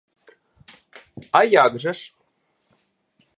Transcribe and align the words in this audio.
А 1.31 1.43
як 1.43 1.79
же 1.85 1.93
ж? 1.93 2.15